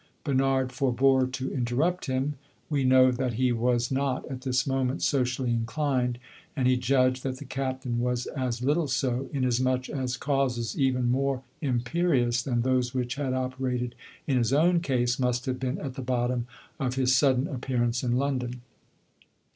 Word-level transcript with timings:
Bernard 0.23 0.71
forebore 0.71 1.27
to 1.27 1.53
interrupt 1.53 2.07
him; 2.07 2.33
we 2.71 2.83
know 2.83 3.11
that 3.11 3.33
he 3.33 3.51
was 3.51 3.91
not 3.91 4.27
at 4.31 4.41
this 4.41 4.65
moment 4.65 5.03
socially 5.03 5.51
inclined, 5.53 6.17
and 6.55 6.67
he 6.67 6.75
judged 6.75 7.21
that 7.21 7.37
the 7.37 7.45
Captain 7.45 7.99
was 7.99 8.25
as 8.25 8.63
little 8.63 8.87
so, 8.87 9.29
inasmuch 9.31 9.89
as 9.89 10.17
causes 10.17 10.75
even 10.75 11.11
more 11.11 11.43
imperious 11.61 12.41
than 12.41 12.63
those 12.63 12.95
which 12.95 13.13
had 13.13 13.31
operated 13.35 13.93
in 14.25 14.37
his 14.39 14.51
own 14.51 14.79
case 14.79 15.19
must 15.19 15.45
have 15.45 15.59
been 15.59 15.77
at 15.77 15.93
the 15.93 16.01
bottom 16.01 16.47
of 16.79 16.95
his 16.95 17.15
sudden 17.15 17.47
appearance 17.47 18.01
in 18.03 18.13
London. 18.17 18.61